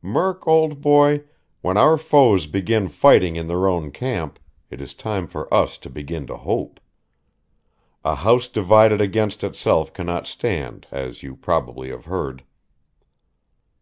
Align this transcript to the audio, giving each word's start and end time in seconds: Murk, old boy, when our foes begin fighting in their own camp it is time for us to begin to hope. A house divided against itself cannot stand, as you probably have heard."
Murk, 0.00 0.48
old 0.48 0.80
boy, 0.80 1.22
when 1.60 1.76
our 1.76 1.98
foes 1.98 2.46
begin 2.46 2.88
fighting 2.88 3.36
in 3.36 3.46
their 3.46 3.68
own 3.68 3.90
camp 3.90 4.38
it 4.70 4.80
is 4.80 4.94
time 4.94 5.26
for 5.26 5.52
us 5.52 5.76
to 5.76 5.90
begin 5.90 6.26
to 6.28 6.34
hope. 6.34 6.80
A 8.02 8.14
house 8.14 8.48
divided 8.48 9.02
against 9.02 9.44
itself 9.44 9.92
cannot 9.92 10.26
stand, 10.26 10.86
as 10.90 11.22
you 11.22 11.36
probably 11.36 11.90
have 11.90 12.06
heard." 12.06 12.42